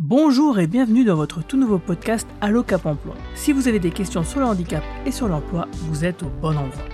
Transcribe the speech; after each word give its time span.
Bonjour 0.00 0.60
et 0.60 0.68
bienvenue 0.68 1.02
dans 1.02 1.16
votre 1.16 1.44
tout 1.44 1.56
nouveau 1.56 1.80
podcast 1.80 2.28
Allo 2.40 2.62
Cap 2.62 2.86
Emploi. 2.86 3.16
Si 3.34 3.52
vous 3.52 3.66
avez 3.66 3.80
des 3.80 3.90
questions 3.90 4.22
sur 4.22 4.38
le 4.38 4.46
handicap 4.46 4.84
et 5.04 5.10
sur 5.10 5.26
l'emploi, 5.26 5.66
vous 5.72 6.04
êtes 6.04 6.22
au 6.22 6.28
bon 6.40 6.56
endroit. 6.56 6.84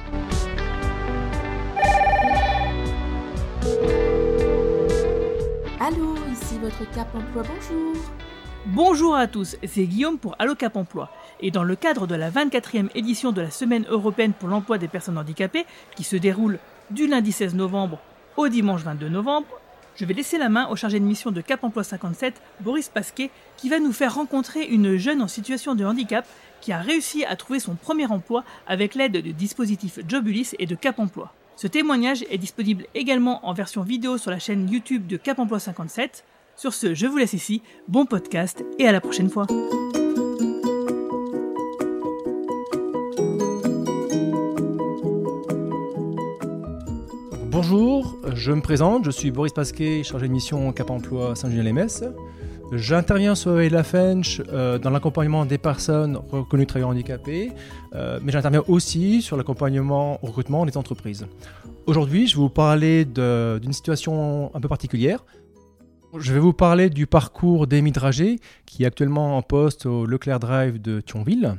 Allô, 5.80 6.14
ici 6.32 6.58
votre 6.62 6.90
Cap 6.92 7.14
Emploi, 7.14 7.42
bonjour. 7.42 7.94
Bonjour 8.64 9.14
à 9.14 9.26
tous, 9.26 9.58
c'est 9.66 9.84
Guillaume 9.84 10.16
pour 10.16 10.34
Allo 10.38 10.54
Cap 10.54 10.74
Emploi. 10.74 11.10
Et 11.40 11.50
dans 11.50 11.62
le 11.62 11.76
cadre 11.76 12.06
de 12.06 12.14
la 12.14 12.30
24e 12.30 12.88
édition 12.94 13.32
de 13.32 13.42
la 13.42 13.50
Semaine 13.50 13.84
européenne 13.90 14.32
pour 14.32 14.48
l'emploi 14.48 14.78
des 14.78 14.88
personnes 14.88 15.18
handicapées, 15.18 15.66
qui 15.94 16.04
se 16.04 16.16
déroule 16.16 16.58
du 16.90 17.06
lundi 17.06 17.32
16 17.32 17.54
novembre 17.54 17.98
au 18.38 18.48
dimanche 18.48 18.80
22 18.80 19.10
novembre, 19.10 19.48
je 19.96 20.04
vais 20.04 20.14
laisser 20.14 20.38
la 20.38 20.48
main 20.48 20.68
au 20.68 20.76
chargé 20.76 20.98
de 20.98 21.04
mission 21.04 21.30
de 21.30 21.40
Cap 21.40 21.62
Emploi 21.62 21.84
57, 21.84 22.34
Boris 22.60 22.88
Pasquet, 22.88 23.30
qui 23.56 23.68
va 23.68 23.78
nous 23.78 23.92
faire 23.92 24.14
rencontrer 24.14 24.64
une 24.64 24.96
jeune 24.96 25.22
en 25.22 25.28
situation 25.28 25.74
de 25.74 25.84
handicap 25.84 26.26
qui 26.60 26.72
a 26.72 26.78
réussi 26.78 27.24
à 27.24 27.36
trouver 27.36 27.60
son 27.60 27.74
premier 27.74 28.06
emploi 28.06 28.42
avec 28.66 28.94
l'aide 28.94 29.18
du 29.18 29.32
dispositif 29.32 30.00
Jobulis 30.08 30.52
et 30.58 30.66
de 30.66 30.74
Cap 30.74 30.98
Emploi. 30.98 31.32
Ce 31.56 31.66
témoignage 31.66 32.24
est 32.30 32.38
disponible 32.38 32.86
également 32.94 33.46
en 33.46 33.52
version 33.52 33.82
vidéo 33.82 34.18
sur 34.18 34.30
la 34.30 34.38
chaîne 34.38 34.68
YouTube 34.68 35.06
de 35.06 35.16
Cap 35.16 35.38
Emploi 35.38 35.60
57. 35.60 36.24
Sur 36.56 36.72
ce, 36.72 36.94
je 36.94 37.06
vous 37.06 37.18
laisse 37.18 37.32
ici, 37.32 37.62
bon 37.86 38.06
podcast 38.06 38.64
et 38.78 38.88
à 38.88 38.92
la 38.92 39.00
prochaine 39.00 39.30
fois. 39.30 39.46
Bonjour, 47.54 48.18
je 48.34 48.50
me 48.50 48.60
présente, 48.60 49.04
je 49.04 49.12
suis 49.12 49.30
Boris 49.30 49.52
Pasquet, 49.52 50.02
chargé 50.02 50.26
de 50.26 50.32
mission 50.32 50.72
Cap 50.72 50.90
Emploi 50.90 51.36
Saint-Julien-les-Messes. 51.36 52.02
J'interviens 52.72 53.36
sur 53.36 53.54
la 53.54 53.84
Fench 53.84 54.42
euh, 54.52 54.76
dans 54.76 54.90
l'accompagnement 54.90 55.46
des 55.46 55.56
personnes 55.56 56.16
reconnues 56.16 56.66
travailleurs 56.66 56.90
handicapés, 56.90 57.52
euh, 57.94 58.18
mais 58.24 58.32
j'interviens 58.32 58.64
aussi 58.66 59.22
sur 59.22 59.36
l'accompagnement 59.36 60.18
au 60.24 60.26
recrutement 60.26 60.66
des 60.66 60.76
entreprises. 60.76 61.28
Aujourd'hui, 61.86 62.26
je 62.26 62.34
vais 62.34 62.42
vous 62.42 62.48
parler 62.48 63.04
d'une 63.04 63.72
situation 63.72 64.50
un 64.52 64.60
peu 64.60 64.66
particulière. 64.66 65.24
Je 66.18 66.32
vais 66.32 66.40
vous 66.40 66.54
parler 66.54 66.90
du 66.90 67.06
parcours 67.06 67.68
d'Amy 67.68 67.92
Dragé, 67.92 68.40
qui 68.66 68.82
est 68.82 68.86
actuellement 68.86 69.36
en 69.36 69.42
poste 69.42 69.86
au 69.86 70.06
Leclerc 70.06 70.40
Drive 70.40 70.82
de 70.82 71.00
Thionville. 71.00 71.54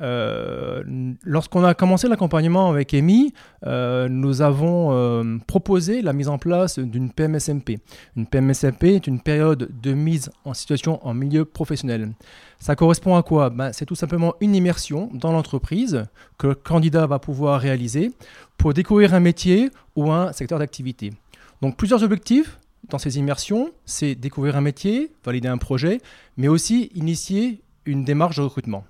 Euh, 0.00 0.82
lorsqu'on 1.22 1.64
a 1.64 1.74
commencé 1.74 2.08
l'accompagnement 2.08 2.70
avec 2.70 2.94
Amy, 2.94 3.34
euh, 3.66 4.08
nous 4.08 4.40
avons 4.40 4.92
euh, 4.92 5.38
proposé 5.46 6.00
la 6.00 6.12
mise 6.12 6.28
en 6.28 6.38
place 6.38 6.78
d'une 6.78 7.10
PMSMP. 7.10 7.78
Une 8.16 8.26
PMSMP 8.26 8.84
est 8.84 9.06
une 9.06 9.20
période 9.20 9.68
de 9.82 9.92
mise 9.92 10.30
en 10.44 10.54
situation 10.54 11.06
en 11.06 11.14
milieu 11.14 11.44
professionnel. 11.44 12.12
Ça 12.58 12.74
correspond 12.76 13.16
à 13.16 13.22
quoi? 13.22 13.50
Ben, 13.50 13.72
C'est 13.72 13.86
tout 13.86 13.94
simplement 13.94 14.34
une 14.40 14.54
immersion 14.54 15.10
dans 15.12 15.32
l'entreprise 15.32 16.04
que 16.38 16.48
le 16.48 16.54
candidat 16.54 17.06
va 17.06 17.18
pouvoir 17.18 17.60
réaliser 17.60 18.12
pour 18.56 18.72
découvrir 18.72 19.14
un 19.14 19.20
métier 19.20 19.70
ou 19.96 20.10
un 20.10 20.32
secteur 20.32 20.58
d'activité. 20.58 21.12
Donc 21.60 21.76
plusieurs 21.76 22.02
objectifs 22.02 22.58
dans 22.88 22.98
ces 22.98 23.18
immersions, 23.18 23.70
c'est 23.84 24.14
découvrir 24.14 24.56
un 24.56 24.60
métier, 24.60 25.12
valider 25.24 25.48
un 25.48 25.58
projet, 25.58 26.00
mais 26.36 26.48
aussi 26.48 26.90
initier 26.94 27.62
une 27.86 28.04
démarche 28.04 28.36
de 28.36 28.42
recrutement. 28.42 28.84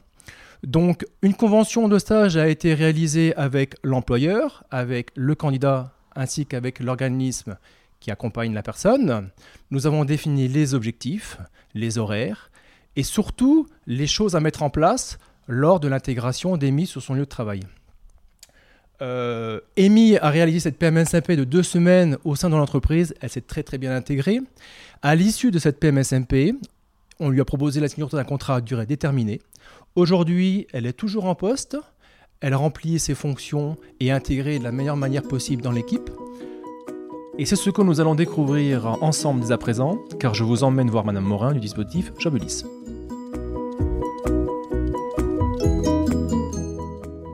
Donc 0.62 1.04
une 1.22 1.34
convention 1.34 1.88
de 1.88 1.98
stage 1.98 2.36
a 2.36 2.48
été 2.48 2.74
réalisée 2.74 3.34
avec 3.36 3.74
l'employeur, 3.82 4.64
avec 4.70 5.10
le 5.16 5.34
candidat 5.34 5.92
ainsi 6.14 6.46
qu'avec 6.46 6.78
l'organisme 6.80 7.56
qui 8.00 8.10
accompagne 8.10 8.54
la 8.54 8.62
personne. 8.62 9.30
Nous 9.70 9.86
avons 9.86 10.04
défini 10.04 10.48
les 10.48 10.74
objectifs, 10.74 11.38
les 11.74 11.98
horaires 11.98 12.50
et 12.96 13.02
surtout 13.02 13.66
les 13.86 14.06
choses 14.06 14.36
à 14.36 14.40
mettre 14.40 14.62
en 14.62 14.70
place 14.70 15.18
lors 15.48 15.80
de 15.80 15.88
l'intégration 15.88 16.56
d'Amy 16.56 16.86
sur 16.86 17.02
son 17.02 17.14
lieu 17.14 17.20
de 17.20 17.26
travail. 17.26 17.60
Euh, 19.00 19.60
Amy 19.76 20.16
a 20.18 20.30
réalisé 20.30 20.60
cette 20.60 20.78
PMSMP 20.78 21.36
de 21.36 21.44
deux 21.44 21.64
semaines 21.64 22.18
au 22.24 22.36
sein 22.36 22.50
de 22.50 22.54
l'entreprise. 22.54 23.14
Elle 23.20 23.30
s'est 23.30 23.40
très 23.40 23.64
très 23.64 23.78
bien 23.78 23.94
intégrée. 23.94 24.40
À 25.00 25.16
l'issue 25.16 25.50
de 25.50 25.58
cette 25.58 25.80
PMSMP, 25.80 26.54
on 27.18 27.28
lui 27.28 27.40
a 27.40 27.44
proposé 27.44 27.80
la 27.80 27.88
signature 27.88 28.16
d'un 28.16 28.24
contrat 28.24 28.56
à 28.56 28.60
durée 28.60 28.86
déterminée. 28.86 29.40
Aujourd'hui, 29.94 30.66
elle 30.72 30.86
est 30.86 30.94
toujours 30.94 31.26
en 31.26 31.34
poste. 31.34 31.76
Elle 32.40 32.54
remplit 32.54 32.98
ses 32.98 33.14
fonctions 33.14 33.76
et 34.00 34.06
est 34.06 34.10
intégrée 34.10 34.58
de 34.58 34.64
la 34.64 34.72
meilleure 34.72 34.96
manière 34.96 35.22
possible 35.22 35.62
dans 35.62 35.70
l'équipe. 35.70 36.10
Et 37.38 37.44
c'est 37.44 37.56
ce 37.56 37.68
que 37.68 37.82
nous 37.82 38.00
allons 38.00 38.14
découvrir 38.14 38.86
ensemble 39.02 39.40
dès 39.40 39.52
à 39.52 39.58
présent, 39.58 39.98
car 40.18 40.32
je 40.32 40.44
vous 40.44 40.64
emmène 40.64 40.88
voir 40.88 41.04
Madame 41.04 41.24
Morin 41.24 41.52
du 41.52 41.60
dispositif 41.60 42.10
Jobelis. 42.18 42.64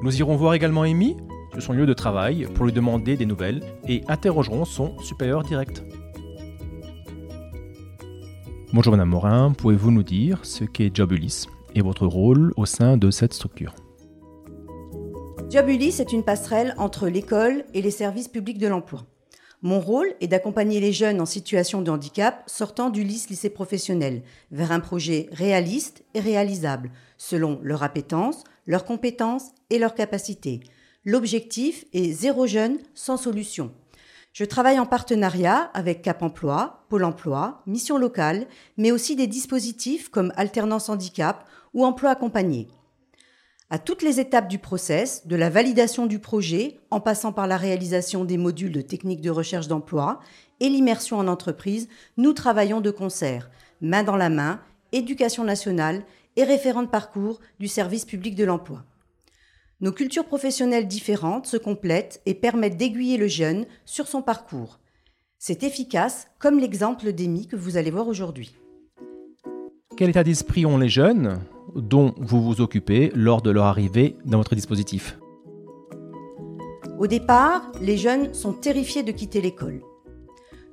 Nous 0.02 0.18
irons 0.18 0.34
voir 0.34 0.54
également 0.54 0.82
Amy 0.82 1.16
sur 1.52 1.62
son 1.62 1.72
lieu 1.74 1.86
de 1.86 1.94
travail 1.94 2.48
pour 2.54 2.64
lui 2.64 2.72
demander 2.72 3.16
des 3.16 3.26
nouvelles 3.26 3.62
et 3.86 4.02
interrogerons 4.08 4.64
son 4.64 4.98
supérieur 4.98 5.44
direct. 5.44 5.84
Bonjour 8.72 8.92
Madame 8.92 9.10
Morin, 9.10 9.52
pouvez-vous 9.52 9.92
nous 9.92 10.02
dire 10.02 10.40
ce 10.42 10.64
qu'est 10.64 10.94
Jobulis 10.94 11.46
et 11.78 11.82
votre 11.82 12.06
rôle 12.06 12.52
au 12.56 12.66
sein 12.66 12.96
de 12.96 13.10
cette 13.10 13.32
structure 13.32 13.74
Jobulis 15.48 16.00
est 16.00 16.12
une 16.12 16.24
passerelle 16.24 16.74
entre 16.76 17.08
l'école 17.08 17.64
et 17.72 17.80
les 17.80 17.90
services 17.90 18.28
publics 18.28 18.58
de 18.58 18.66
l'emploi. 18.66 19.06
Mon 19.62 19.80
rôle 19.80 20.12
est 20.20 20.28
d'accompagner 20.28 20.78
les 20.78 20.92
jeunes 20.92 21.20
en 21.20 21.26
situation 21.26 21.80
de 21.80 21.90
handicap 21.90 22.42
sortant 22.46 22.90
du 22.90 23.02
lycée 23.02 23.30
lycée 23.30 23.50
professionnel 23.50 24.22
vers 24.50 24.72
un 24.72 24.80
projet 24.80 25.28
réaliste 25.32 26.04
et 26.14 26.20
réalisable 26.20 26.90
selon 27.16 27.58
leur 27.62 27.82
appétence, 27.82 28.44
leurs 28.66 28.84
compétences 28.84 29.50
et 29.70 29.78
leurs 29.78 29.94
capacités. 29.94 30.60
L'objectif 31.04 31.86
est 31.92 32.12
zéro 32.12 32.46
jeune 32.46 32.78
sans 32.94 33.16
solution. 33.16 33.72
Je 34.32 34.44
travaille 34.44 34.78
en 34.78 34.86
partenariat 34.86 35.70
avec 35.74 36.02
Cap 36.02 36.22
Emploi, 36.22 36.84
Pôle 36.88 37.04
Emploi, 37.04 37.62
Mission 37.66 37.98
Locale, 37.98 38.46
mais 38.76 38.92
aussi 38.92 39.16
des 39.16 39.26
dispositifs 39.26 40.10
comme 40.10 40.32
Alternance 40.36 40.88
Handicap 40.88 41.48
ou 41.74 41.84
Emploi 41.84 42.10
Accompagné. 42.10 42.68
À 43.70 43.78
toutes 43.78 44.02
les 44.02 44.18
étapes 44.18 44.48
du 44.48 44.58
process, 44.58 45.26
de 45.26 45.36
la 45.36 45.50
validation 45.50 46.06
du 46.06 46.18
projet, 46.18 46.80
en 46.90 47.00
passant 47.00 47.32
par 47.32 47.46
la 47.46 47.58
réalisation 47.58 48.24
des 48.24 48.38
modules 48.38 48.72
de 48.72 48.80
techniques 48.80 49.20
de 49.20 49.30
recherche 49.30 49.68
d'emploi 49.68 50.20
et 50.60 50.70
l'immersion 50.70 51.18
en 51.18 51.28
entreprise, 51.28 51.88
nous 52.16 52.32
travaillons 52.32 52.80
de 52.80 52.90
concert, 52.90 53.50
main 53.82 54.04
dans 54.04 54.16
la 54.16 54.30
main, 54.30 54.60
éducation 54.92 55.44
nationale 55.44 56.02
et 56.36 56.44
référent 56.44 56.82
de 56.82 56.88
parcours 56.88 57.40
du 57.60 57.68
service 57.68 58.06
public 58.06 58.34
de 58.34 58.44
l'emploi. 58.44 58.84
Nos 59.80 59.92
cultures 59.92 60.24
professionnelles 60.24 60.88
différentes 60.88 61.46
se 61.46 61.58
complètent 61.58 62.22
et 62.24 62.34
permettent 62.34 62.78
d'aiguiller 62.78 63.18
le 63.18 63.28
jeune 63.28 63.66
sur 63.84 64.08
son 64.08 64.22
parcours. 64.22 64.80
C'est 65.38 65.62
efficace, 65.62 66.28
comme 66.38 66.58
l'exemple 66.58 67.12
d'Emmy 67.12 67.46
que 67.46 67.54
vous 67.54 67.76
allez 67.76 67.90
voir 67.90 68.08
aujourd'hui. 68.08 68.56
Quel 69.96 70.08
état 70.08 70.24
d'esprit 70.24 70.64
ont 70.64 70.78
les 70.78 70.88
jeunes? 70.88 71.38
Dont 71.74 72.14
vous 72.18 72.42
vous 72.42 72.60
occupez 72.60 73.10
lors 73.14 73.42
de 73.42 73.50
leur 73.50 73.64
arrivée 73.64 74.16
dans 74.24 74.38
votre 74.38 74.54
dispositif 74.54 75.18
Au 76.98 77.06
départ, 77.06 77.70
les 77.80 77.96
jeunes 77.96 78.34
sont 78.34 78.52
terrifiés 78.52 79.02
de 79.02 79.12
quitter 79.12 79.40
l'école. 79.40 79.82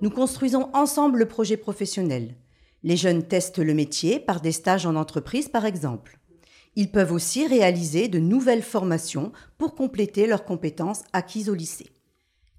Nous 0.02 0.10
construisons 0.10 0.70
ensemble 0.74 1.20
le 1.20 1.28
projet 1.28 1.58
professionnel. 1.58 2.36
Les 2.84 2.98
jeunes 2.98 3.24
testent 3.24 3.60
le 3.60 3.74
métier 3.74 4.20
par 4.20 4.42
des 4.42 4.52
stages 4.52 4.86
en 4.86 4.96
entreprise 4.96 5.50
par 5.50 5.66
exemple. 5.66 6.20
Ils 6.76 6.92
peuvent 6.92 7.14
aussi 7.14 7.48
réaliser 7.48 8.08
de 8.08 8.20
nouvelles 8.20 8.62
formations 8.62 9.32
pour 9.58 9.76
compléter 9.76 10.28
leurs 10.28 10.44
compétences 10.44 11.04
acquises 11.14 11.50
au 11.50 11.54
lycée. 11.54 11.88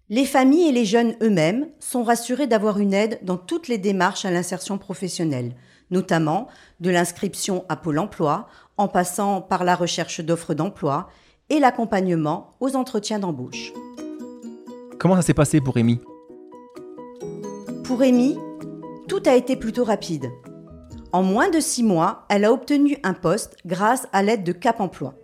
Les 0.09 0.25
familles 0.25 0.69
et 0.69 0.73
les 0.73 0.85
jeunes 0.85 1.17
eux-mêmes 1.21 1.69
sont 1.81 2.05
rassurés 2.05 2.47
d'avoir 2.47 2.79
une 2.79 2.95
aide 2.95 3.19
dans 3.23 3.37
toutes 3.37 3.69
les 3.69 3.77
démarches 3.77 4.25
à 4.25 4.31
l'insertion 4.31 4.79
professionnelle, 4.79 5.55
notamment 5.91 6.49
de 6.81 6.91
l'inscription 6.91 7.65
à 7.69 7.77
Pôle 7.77 7.99
Emploi, 7.99 8.49
en 8.77 8.89
passant 8.89 9.41
par 9.41 9.65
la 9.65 9.75
recherche 9.75 10.21
d'offres 10.21 10.55
d'emploi 10.55 11.09
et 11.49 11.59
l'accompagnement 11.61 12.51
aux 12.61 12.77
entretiens 12.77 13.19
d'embauche. 13.19 13.73
Comment 14.99 15.17
ça 15.17 15.23
s'est 15.23 15.35
passé 15.35 15.61
pour 15.61 15.77
Amy? 15.77 16.01
Pour 17.85 18.03
Amy, 18.03 18.37
tout 19.09 19.23
a 19.27 19.35
été 19.35 19.57
plutôt 19.57 19.85
rapide. 19.85 20.31
En 21.13 21.23
moins 21.23 21.49
de 21.49 21.61
six 21.61 21.83
mois, 21.83 22.27
elle 22.29 22.45
a 22.45 22.53
obtenu 22.53 22.99
un 23.03 23.15
poste 23.15 23.57
grâce 23.65 24.09
à 24.13 24.23
l'aide 24.23 24.45
de 24.45 24.53
Cap 24.53 24.81
Emploi. 24.81 25.15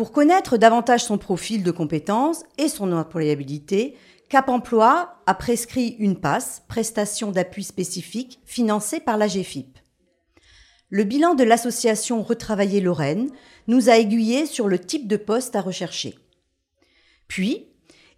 Pour 0.00 0.12
connaître 0.12 0.56
davantage 0.56 1.04
son 1.04 1.18
profil 1.18 1.62
de 1.62 1.70
compétences 1.70 2.42
et 2.56 2.68
son 2.68 2.90
employabilité, 2.90 3.98
Cap 4.30 4.48
Emploi 4.48 5.16
a 5.26 5.34
prescrit 5.34 5.94
une 5.98 6.18
passe, 6.18 6.62
prestation 6.68 7.32
d'appui 7.32 7.64
spécifique, 7.64 8.40
financée 8.46 9.00
par 9.00 9.18
la 9.18 9.26
GFIP. 9.26 9.78
Le 10.88 11.04
bilan 11.04 11.34
de 11.34 11.44
l'association 11.44 12.22
Retravailler 12.22 12.80
Lorraine 12.80 13.28
nous 13.66 13.90
a 13.90 13.98
aiguillés 13.98 14.46
sur 14.46 14.68
le 14.68 14.78
type 14.78 15.06
de 15.06 15.18
poste 15.18 15.54
à 15.54 15.60
rechercher. 15.60 16.14
Puis, 17.28 17.66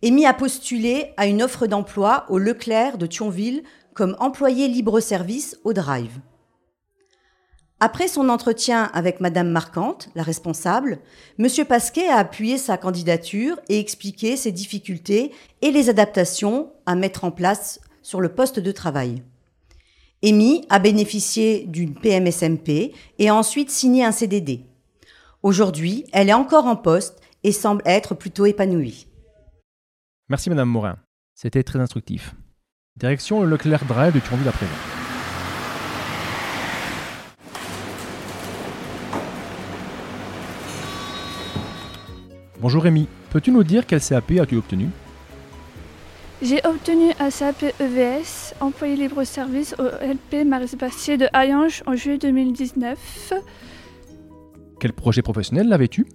Amy 0.05 0.25
a 0.25 0.34
postulé 0.34 1.12
à 1.17 1.26
une 1.26 1.43
offre 1.43 1.67
d'emploi 1.67 2.26
au 2.29 2.38
Leclerc 2.38 2.96
de 2.96 3.06
Thionville 3.06 3.64
comme 3.93 4.14
employé 4.20 4.69
libre-service 4.69 5.58
au 5.64 5.73
Drive. 5.73 6.20
Après 7.84 8.06
son 8.06 8.29
entretien 8.29 8.84
avec 8.94 9.19
Madame 9.19 9.50
Marquante, 9.50 10.08
la 10.14 10.23
responsable, 10.23 11.00
Monsieur 11.37 11.64
Pasquet 11.64 12.06
a 12.06 12.19
appuyé 12.19 12.56
sa 12.56 12.76
candidature 12.76 13.58
et 13.69 13.81
expliqué 13.81 14.37
ses 14.37 14.52
difficultés 14.52 15.32
et 15.62 15.73
les 15.73 15.88
adaptations 15.88 16.73
à 16.87 16.94
mettre 16.94 17.25
en 17.25 17.32
place 17.32 17.81
sur 18.00 18.20
le 18.20 18.29
poste 18.29 18.61
de 18.61 18.70
travail. 18.70 19.25
Amy 20.23 20.64
a 20.70 20.79
bénéficié 20.79 21.64
d'une 21.67 21.96
PMSMP 21.96 22.94
et 23.19 23.29
a 23.29 23.34
ensuite 23.34 23.73
signé 23.73 24.05
un 24.05 24.12
CDD. 24.12 24.61
Aujourd'hui, 25.43 26.05
elle 26.12 26.29
est 26.29 26.34
encore 26.34 26.67
en 26.67 26.76
poste 26.76 27.20
et 27.43 27.50
semble 27.50 27.82
être 27.84 28.14
plutôt 28.14 28.46
épanouie. 28.46 29.08
Merci 30.29 30.50
Madame 30.50 30.69
Morin. 30.69 30.99
C'était 31.34 31.64
très 31.64 31.81
instructif. 31.81 32.37
Direction 32.96 33.43
le 33.43 33.50
Leclerc 33.50 33.84
Drive 33.87 34.14
de 34.14 34.20
Thionville 34.20 34.46
à 34.46 34.52
présent. 34.52 34.91
Bonjour 42.62 42.84
Rémi, 42.84 43.08
peux-tu 43.30 43.50
nous 43.50 43.64
dire 43.64 43.88
quel 43.88 44.00
CAP 44.00 44.30
as-tu 44.40 44.54
obtenu? 44.54 44.88
J'ai 46.40 46.64
obtenu 46.64 47.10
un 47.18 47.28
CAP 47.28 47.64
EVS, 47.80 48.54
employé 48.60 48.94
libre-service 48.94 49.74
au 49.80 49.82
LP 49.82 50.46
Maris-Bastier 50.46 51.16
de 51.16 51.26
Hayange 51.32 51.82
en 51.88 51.96
juillet 51.96 52.18
2019. 52.18 53.32
Quel 54.78 54.92
projet 54.92 55.22
professionnel 55.22 55.66
l'avais-tu? 55.66 56.06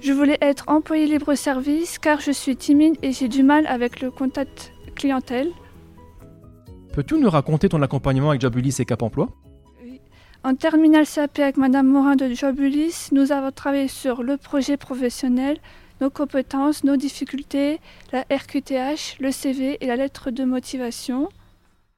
Je 0.00 0.12
voulais 0.12 0.38
être 0.40 0.64
employé 0.66 1.06
libre-service 1.06 2.00
car 2.00 2.20
je 2.20 2.32
suis 2.32 2.56
timide 2.56 2.96
et 3.00 3.12
j'ai 3.12 3.28
du 3.28 3.44
mal 3.44 3.64
avec 3.68 4.00
le 4.00 4.10
contact 4.10 4.72
clientèle. 4.96 5.50
Peux-tu 6.92 7.16
nous 7.16 7.30
raconter 7.30 7.68
ton 7.68 7.80
accompagnement 7.80 8.30
avec 8.30 8.42
Jobulis 8.42 8.74
et 8.80 8.84
Cap 8.84 9.02
Emploi? 9.02 9.28
En 10.46 10.54
terminale 10.54 11.08
CAP 11.08 11.40
avec 11.40 11.56
Madame 11.56 11.88
Morin 11.88 12.14
de 12.14 12.32
Jobulis, 12.32 13.08
nous 13.10 13.32
avons 13.32 13.50
travaillé 13.50 13.88
sur 13.88 14.22
le 14.22 14.36
projet 14.36 14.76
professionnel, 14.76 15.58
nos 16.00 16.08
compétences, 16.08 16.84
nos 16.84 16.94
difficultés, 16.94 17.80
la 18.12 18.20
RQTH, 18.30 19.18
le 19.18 19.32
CV 19.32 19.76
et 19.80 19.88
la 19.88 19.96
lettre 19.96 20.30
de 20.30 20.44
motivation. 20.44 21.30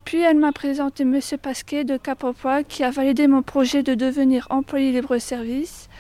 Puis 0.07 0.23
elle 0.23 0.39
m'a 0.39 0.53
présenté 0.53 1.05
Monsieur 1.05 1.37
Pasquet 1.37 1.85
de 1.85 1.99
Cap 1.99 2.25
Emploi 2.25 2.63
qui 2.63 2.85
a 2.85 2.91
validé 2.91 3.27
mon 3.27 3.43
projet 3.43 3.83
de 3.83 3.95
devenir 3.95 4.47
employé 4.49 4.93
libre-service. 4.93 5.91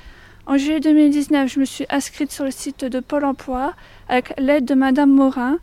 En 0.46 0.56
juillet 0.56 0.80
2019, 0.80 1.52
je 1.52 1.60
me 1.60 1.66
suis 1.66 1.84
inscrite 1.90 2.32
sur 2.32 2.46
le 2.46 2.50
site 2.50 2.82
de 2.82 3.00
Pôle 3.00 3.26
Emploi 3.26 3.74
avec 4.08 4.32
l'aide 4.38 4.64
de 4.64 4.74
Madame 4.74 5.10
Morin. 5.10 5.58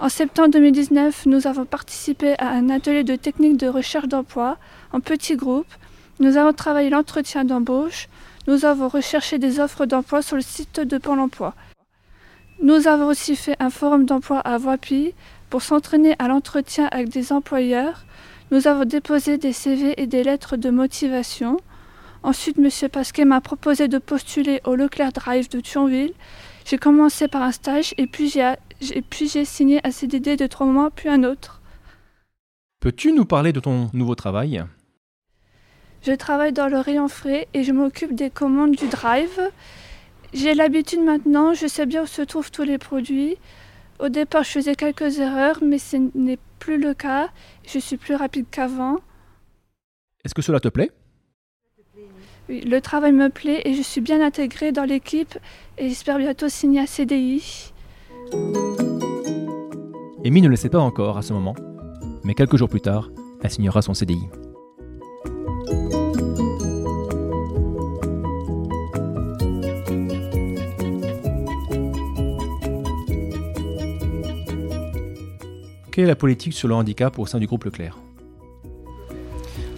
En 0.00 0.08
septembre 0.08 0.50
2019, 0.50 1.26
nous 1.26 1.46
avons 1.46 1.66
participé 1.66 2.34
à 2.40 2.48
un 2.48 2.68
atelier 2.68 3.04
de 3.04 3.14
technique 3.14 3.58
de 3.58 3.68
recherche 3.68 4.08
d'emploi 4.08 4.58
en 4.92 4.98
petits 4.98 5.36
groupes. 5.36 5.72
Nous 6.18 6.36
avons 6.36 6.52
travaillé 6.52 6.88
l'entretien 6.90 7.44
d'embauche. 7.44 8.08
Nous 8.46 8.64
avons 8.64 8.88
recherché 8.88 9.38
des 9.38 9.60
offres 9.60 9.86
d'emploi 9.86 10.22
sur 10.22 10.36
le 10.36 10.42
site 10.42 10.80
de 10.80 10.98
Pôle 10.98 11.20
emploi. 11.20 11.54
Nous 12.62 12.88
avons 12.88 13.08
aussi 13.08 13.36
fait 13.36 13.56
un 13.60 13.70
forum 13.70 14.06
d'emploi 14.06 14.38
à 14.38 14.56
Voipy 14.56 15.12
pour 15.50 15.62
s'entraîner 15.62 16.14
à 16.18 16.28
l'entretien 16.28 16.88
avec 16.90 17.10
des 17.10 17.32
employeurs. 17.32 18.04
Nous 18.50 18.66
avons 18.66 18.84
déposé 18.84 19.36
des 19.36 19.52
CV 19.52 20.00
et 20.00 20.06
des 20.06 20.24
lettres 20.24 20.56
de 20.56 20.70
motivation. 20.70 21.58
Ensuite, 22.22 22.58
M. 22.58 22.88
Pasquet 22.88 23.24
m'a 23.24 23.40
proposé 23.40 23.88
de 23.88 23.98
postuler 23.98 24.60
au 24.64 24.74
Leclerc 24.74 25.12
Drive 25.12 25.50
de 25.50 25.60
Thionville. 25.60 26.14
J'ai 26.64 26.78
commencé 26.78 27.28
par 27.28 27.42
un 27.42 27.52
stage 27.52 27.94
et 27.98 28.06
puis 28.06 28.28
j'ai 28.30 29.44
signé 29.44 29.80
un 29.84 29.90
CDD 29.90 30.36
de 30.36 30.46
trois 30.46 30.66
mois, 30.66 30.90
puis 30.90 31.08
un 31.08 31.24
autre. 31.24 31.60
Peux-tu 32.80 33.12
nous 33.12 33.26
parler 33.26 33.52
de 33.52 33.60
ton 33.60 33.90
nouveau 33.92 34.14
travail? 34.14 34.64
Je 36.06 36.12
travaille 36.12 36.52
dans 36.52 36.68
le 36.68 36.78
rayon 36.78 37.08
frais 37.08 37.48
et 37.52 37.64
je 37.64 37.72
m'occupe 37.72 38.14
des 38.14 38.30
commandes 38.30 38.76
du 38.76 38.86
drive. 38.86 39.40
J'ai 40.32 40.54
l'habitude 40.54 41.00
maintenant, 41.00 41.52
je 41.52 41.66
sais 41.66 41.84
bien 41.84 42.04
où 42.04 42.06
se 42.06 42.22
trouvent 42.22 42.52
tous 42.52 42.62
les 42.62 42.78
produits. 42.78 43.36
Au 43.98 44.08
départ, 44.08 44.44
je 44.44 44.50
faisais 44.50 44.76
quelques 44.76 45.18
erreurs, 45.18 45.58
mais 45.62 45.78
ce 45.78 45.96
n'est 46.14 46.38
plus 46.60 46.80
le 46.80 46.94
cas. 46.94 47.30
Je 47.66 47.80
suis 47.80 47.96
plus 47.96 48.14
rapide 48.14 48.46
qu'avant. 48.48 48.98
Est-ce 50.24 50.32
que 50.32 50.42
cela 50.42 50.60
te 50.60 50.68
plaît? 50.68 50.92
Oui, 52.48 52.60
le 52.60 52.78
travail 52.80 53.10
me 53.10 53.28
plaît 53.28 53.62
et 53.64 53.74
je 53.74 53.82
suis 53.82 54.00
bien 54.00 54.24
intégrée 54.24 54.70
dans 54.70 54.84
l'équipe 54.84 55.36
et 55.76 55.88
j'espère 55.88 56.18
bientôt 56.18 56.48
signer 56.48 56.82
un 56.82 56.86
CDI. 56.86 57.72
Amy 60.24 60.40
ne 60.40 60.48
le 60.48 60.54
sait 60.54 60.68
pas 60.68 60.78
encore 60.78 61.18
à 61.18 61.22
ce 61.22 61.32
moment, 61.32 61.56
mais 62.22 62.34
quelques 62.34 62.58
jours 62.58 62.68
plus 62.68 62.80
tard, 62.80 63.10
elle 63.42 63.50
signera 63.50 63.82
son 63.82 63.92
CDI. 63.92 64.28
Quelle 75.96 76.04
est 76.04 76.08
la 76.08 76.14
politique 76.14 76.52
sur 76.52 76.68
le 76.68 76.74
handicap 76.74 77.18
au 77.18 77.24
sein 77.24 77.38
du 77.38 77.46
groupe 77.46 77.64
Leclerc. 77.64 77.96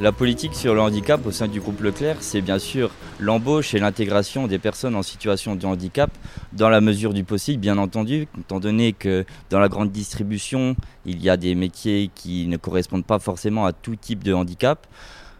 La 0.01 0.11
politique 0.11 0.53
sur 0.53 0.75
le 0.75 0.81
handicap 0.81 1.25
au 1.25 1.31
sein 1.31 1.47
du 1.47 1.61
groupe 1.61 1.81
Leclerc, 1.81 2.17
c'est 2.19 2.41
bien 2.41 2.59
sûr 2.59 2.91
l'embauche 3.21 3.73
et 3.75 3.79
l'intégration 3.79 4.49
des 4.49 4.59
personnes 4.59 4.97
en 4.97 5.05
situation 5.05 5.55
de 5.55 5.65
handicap 5.65 6.11
dans 6.53 6.71
la 6.71 6.81
mesure 6.81 7.15
du 7.15 7.23
possible, 7.23 7.61
bien 7.61 7.79
entendu, 7.79 8.27
étant 8.37 8.59
donné 8.59 8.95
que 8.95 9.25
dans 9.51 9.61
la 9.61 9.69
grande 9.69 9.93
distribution, 9.93 10.75
il 11.07 11.23
y 11.23 11.31
a 11.31 11.37
des 11.37 11.55
métiers 11.55 12.11
qui 12.17 12.49
ne 12.49 12.57
correspondent 12.57 13.07
pas 13.07 13.21
forcément 13.21 13.65
à 13.65 13.73
tout 13.73 13.95
type 13.95 14.25
de 14.25 14.33
handicap. 14.33 14.89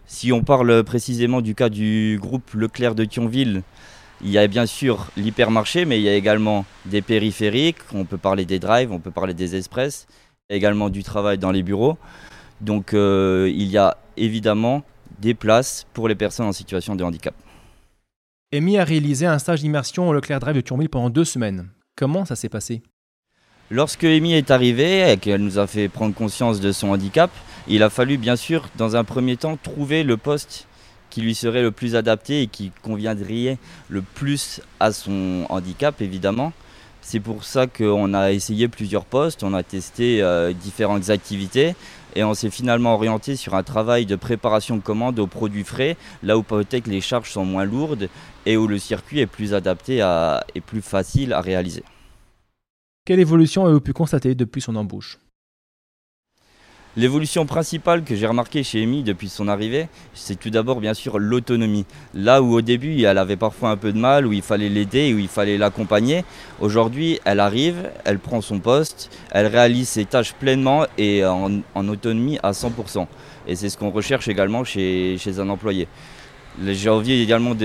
Si 0.05 0.31
on 0.31 0.45
parle 0.45 0.85
précisément 0.85 1.41
du 1.41 1.55
cas 1.55 1.67
du 1.67 2.19
groupe 2.21 2.53
Leclerc 2.53 2.95
de 2.95 3.03
Thionville, 3.03 3.63
il 4.21 4.29
y 4.29 4.37
a 4.37 4.47
bien 4.47 4.65
sûr 4.65 5.07
l'hypermarché, 5.17 5.83
mais 5.83 5.99
il 5.99 6.03
y 6.03 6.09
a 6.09 6.15
également 6.15 6.65
des 6.85 7.01
périphériques, 7.01 7.79
on 7.93 8.05
peut 8.05 8.17
parler 8.17 8.45
des 8.45 8.59
drives, 8.59 8.93
on 8.93 8.99
peut 8.99 9.11
parler 9.11 9.33
des 9.33 9.57
express, 9.57 10.07
également 10.49 10.89
du 10.89 11.03
travail 11.03 11.37
dans 11.37 11.51
les 11.51 11.63
bureaux. 11.63 11.97
Donc 12.61 12.93
euh, 12.93 13.51
il 13.53 13.67
y 13.67 13.77
a 13.77 13.97
évidemment 14.17 14.83
des 15.19 15.33
places 15.33 15.85
pour 15.93 16.07
les 16.07 16.15
personnes 16.15 16.47
en 16.47 16.51
situation 16.51 16.95
de 16.95 17.03
handicap. 17.03 17.35
Amy 18.53 18.77
a 18.77 18.83
réalisé 18.83 19.25
un 19.25 19.37
stage 19.37 19.61
d'immersion 19.61 20.09
au 20.09 20.13
Leclerc 20.13 20.39
Drive 20.39 20.55
de 20.55 20.61
Thionville 20.61 20.89
pendant 20.89 21.09
deux 21.09 21.25
semaines. 21.25 21.69
Comment 21.95 22.25
ça 22.25 22.35
s'est 22.35 22.49
passé? 22.49 22.81
Lorsque 23.69 24.03
Amy 24.03 24.33
est 24.33 24.49
arrivée 24.49 25.11
et 25.11 25.17
qu'elle 25.17 25.41
nous 25.41 25.59
a 25.59 25.67
fait 25.67 25.87
prendre 25.87 26.15
conscience 26.15 26.59
de 26.59 26.71
son 26.71 26.89
handicap, 26.89 27.29
il 27.67 27.83
a 27.83 27.91
fallu 27.91 28.17
bien 28.17 28.35
sûr 28.35 28.67
dans 28.77 28.95
un 28.95 29.03
premier 29.03 29.37
temps 29.37 29.57
trouver 29.61 30.03
le 30.03 30.17
poste 30.17 30.65
qui 31.11 31.21
lui 31.21 31.35
serait 31.35 31.61
le 31.61 31.71
plus 31.71 31.95
adapté 31.95 32.41
et 32.41 32.47
qui 32.47 32.71
conviendrait 32.81 33.57
le 33.87 34.01
plus 34.01 34.61
à 34.79 34.91
son 34.91 35.45
handicap 35.49 36.01
évidemment. 36.01 36.51
C'est 37.01 37.19
pour 37.19 37.43
ça 37.43 37.65
qu'on 37.65 38.13
a 38.13 38.31
essayé 38.31 38.67
plusieurs 38.67 39.05
postes, 39.05 39.43
on 39.43 39.53
a 39.53 39.63
testé 39.63 40.21
euh, 40.21 40.53
différentes 40.53 41.09
activités 41.09 41.75
et 42.15 42.23
on 42.23 42.33
s'est 42.33 42.49
finalement 42.49 42.93
orienté 42.93 43.35
sur 43.35 43.55
un 43.55 43.63
travail 43.63 44.05
de 44.05 44.15
préparation 44.15 44.75
de 44.75 44.81
commande 44.81 45.17
aux 45.19 45.27
produits 45.27 45.63
frais, 45.63 45.95
là 46.23 46.37
où 46.37 46.43
peut-être 46.43 46.87
les 46.87 47.01
charges 47.01 47.31
sont 47.31 47.45
moins 47.45 47.65
lourdes 47.65 48.09
et 48.45 48.57
où 48.57 48.67
le 48.67 48.77
circuit 48.79 49.19
est 49.19 49.27
plus 49.27 49.53
adapté 49.53 49.97
et 50.55 50.61
plus 50.61 50.81
facile 50.81 51.33
à 51.33 51.41
réaliser. 51.41 51.83
Quelle 53.05 53.19
évolution 53.19 53.65
avez-vous 53.65 53.81
pu 53.81 53.93
constater 53.93 54.35
depuis 54.35 54.61
son 54.61 54.75
embauche? 54.75 55.19
L'évolution 56.97 57.45
principale 57.45 58.03
que 58.03 58.15
j'ai 58.15 58.25
remarquée 58.25 58.63
chez 58.63 58.81
Amy 58.81 59.03
depuis 59.03 59.29
son 59.29 59.47
arrivée, 59.47 59.87
c'est 60.15 60.39
tout 60.39 60.49
d'abord 60.49 60.79
bien 60.81 60.95
sûr 60.95 61.19
l'autonomie. 61.19 61.85
Là 62.15 62.41
où 62.41 62.51
au 62.51 62.61
début 62.61 63.03
elle 63.03 63.19
avait 63.19 63.35
parfois 63.35 63.69
un 63.69 63.77
peu 63.77 63.93
de 63.93 63.99
mal, 63.99 64.25
où 64.25 64.33
il 64.33 64.41
fallait 64.41 64.69
l'aider, 64.69 65.13
où 65.13 65.19
il 65.19 65.27
fallait 65.27 65.59
l'accompagner, 65.59 66.25
aujourd'hui 66.59 67.19
elle 67.25 67.41
arrive, 67.41 67.91
elle 68.05 68.17
prend 68.17 68.41
son 68.41 68.57
poste, 68.57 69.11
elle 69.29 69.45
réalise 69.45 69.87
ses 69.87 70.05
tâches 70.05 70.33
pleinement 70.33 70.87
et 70.97 71.23
en, 71.23 71.61
autonomie 71.75 72.39
à 72.41 72.53
100%. 72.53 73.05
Et 73.47 73.55
c'est 73.55 73.69
ce 73.69 73.77
qu'on 73.77 73.91
recherche 73.91 74.27
également 74.27 74.63
chez 74.63 75.19
un 75.37 75.49
employé. 75.49 75.87
J'ai 76.67 76.89
envie 76.89 77.13
également 77.21 77.55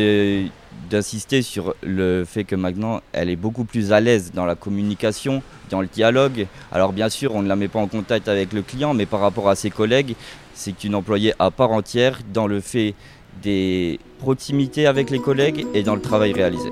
d'insister 0.91 1.43
sur 1.43 1.75
le 1.83 2.25
fait 2.25 2.45
que 2.45 2.55
maintenant 2.55 3.01
elle 3.13 3.29
est 3.29 3.37
beaucoup 3.37 3.65
plus 3.65 3.93
à 3.93 4.01
l'aise 4.01 4.33
dans 4.33 4.45
la 4.45 4.55
communication, 4.55 5.43
dans 5.71 5.81
le 5.81 5.89
dialogue. 5.89 6.47
Alors 6.71 6.93
bien 6.93 7.09
sûr, 7.09 7.35
on 7.35 7.43
ne 7.43 7.49
la 7.49 7.57
met 7.57 7.69
pas 7.69 7.81
en 7.81 7.89
contact 7.89 8.29
avec 8.29 8.53
le 8.53 8.63
client, 8.63 8.95
mais 8.95 9.07
par 9.07 9.21
rapport 9.21 9.49
à 9.49 9.57
ses 9.57 9.71
collègues, 9.71 10.15
c'est 10.55 10.85
une 10.85 10.95
employée 10.95 11.35
à 11.39 11.51
part 11.51 11.73
entière 11.73 12.21
dans 12.33 12.47
le 12.47 12.61
fait 12.61 12.95
des 13.43 13.99
proximités 14.19 14.87
avec 14.87 15.11
les 15.11 15.19
collègues 15.19 15.67
et 15.75 15.83
dans 15.83 15.97
le 15.97 16.01
travail 16.01 16.33
réalisé. 16.33 16.71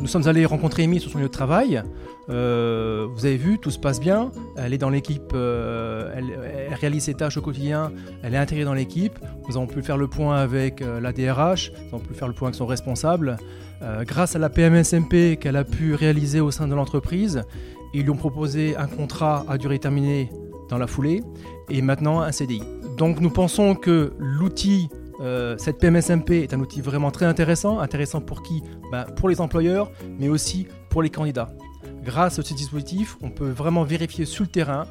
Nous 0.00 0.06
sommes 0.06 0.26
allés 0.26 0.46
rencontrer 0.46 0.84
Amy 0.84 1.00
sur 1.00 1.10
son 1.10 1.18
lieu 1.18 1.24
de 1.24 1.28
travail. 1.28 1.82
Euh, 2.28 3.06
vous 3.12 3.26
avez 3.26 3.36
vu, 3.36 3.58
tout 3.58 3.70
se 3.70 3.78
passe 3.78 4.00
bien. 4.00 4.30
Elle 4.56 4.72
est 4.72 4.78
dans 4.78 4.90
l'équipe, 4.90 5.32
euh, 5.34 6.12
elle, 6.16 6.74
réalise 6.74 7.04
ses 7.04 7.14
tâches 7.14 7.36
au 7.36 7.42
quotidien, 7.42 7.92
elle 8.22 8.34
est 8.34 8.38
intégrée 8.38 8.64
dans 8.64 8.74
l'équipe. 8.74 9.18
Nous 9.48 9.56
avons 9.56 9.66
pu 9.66 9.82
faire 9.82 9.96
le 9.96 10.06
point 10.06 10.36
avec 10.38 10.80
euh, 10.80 11.00
la 11.00 11.12
DRH, 11.12 11.72
nous 11.72 11.96
avons 11.96 12.04
pu 12.04 12.14
faire 12.14 12.28
le 12.28 12.34
point 12.34 12.48
avec 12.48 12.56
son 12.56 12.66
responsable. 12.66 13.36
Grâce 14.02 14.36
à 14.36 14.38
la 14.38 14.50
PMSMP 14.50 15.38
qu'elle 15.40 15.56
a 15.56 15.64
pu 15.64 15.94
réaliser 15.94 16.40
au 16.40 16.50
sein 16.50 16.68
de 16.68 16.74
l'entreprise, 16.74 17.44
ils 17.94 18.02
lui 18.02 18.10
ont 18.10 18.16
proposé 18.16 18.76
un 18.76 18.86
contrat 18.86 19.46
à 19.48 19.56
durée 19.56 19.78
terminée 19.78 20.30
dans 20.68 20.76
la 20.76 20.86
foulée 20.86 21.22
et 21.70 21.80
maintenant 21.80 22.20
un 22.20 22.30
CDI. 22.30 22.62
Donc 22.98 23.20
nous 23.20 23.30
pensons 23.30 23.74
que 23.74 24.12
l'outil, 24.18 24.90
euh, 25.20 25.56
cette 25.58 25.78
PMSMP 25.78 26.42
est 26.42 26.54
un 26.54 26.60
outil 26.60 26.80
vraiment 26.80 27.10
très 27.10 27.26
intéressant. 27.26 27.80
Intéressant 27.80 28.20
pour 28.20 28.42
qui? 28.42 28.62
Ben, 28.90 29.04
Pour 29.16 29.28
les 29.28 29.40
employeurs, 29.40 29.90
mais 30.18 30.28
aussi 30.28 30.66
pour 30.88 31.02
les 31.02 31.10
candidats. 31.10 31.50
Grâce 32.02 32.38
à 32.38 32.42
ce 32.42 32.54
dispositif, 32.54 33.16
on 33.22 33.30
peut 33.30 33.50
vraiment 33.50 33.84
vérifier 33.84 34.24
sur 34.24 34.44
le 34.44 34.50
terrain 34.50 34.86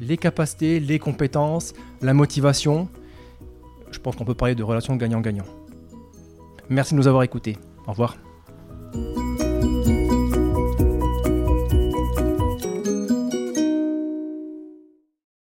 les 0.00 0.16
capacités, 0.16 0.80
les 0.80 0.98
compétences, 0.98 1.72
la 2.02 2.14
motivation. 2.14 2.88
Je 3.90 3.98
pense 3.98 4.16
qu'on 4.16 4.24
peut 4.24 4.34
parler 4.34 4.54
de 4.54 4.62
relations 4.62 4.96
gagnant-gagnant. 4.96 5.44
Merci 6.68 6.94
de 6.94 6.98
nous 6.98 7.08
avoir 7.08 7.22
écoutés. 7.22 7.56
Au 7.86 7.90
revoir. 7.92 8.16